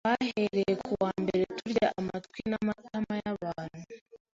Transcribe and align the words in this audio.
twahereye 0.05 0.73
ku 0.85 0.91
wa 1.03 1.11
mbere 1.23 1.43
turya 1.57 1.87
amatwi 1.99 2.39
n’amatama 2.49 3.13
y’abantu 3.23 3.81